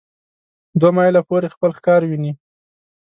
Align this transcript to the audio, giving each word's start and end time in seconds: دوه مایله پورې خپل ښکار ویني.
دوه 0.79 0.91
مایله 0.95 1.21
پورې 1.29 1.47
خپل 1.55 1.69
ښکار 1.77 2.01
ویني. 2.05 2.31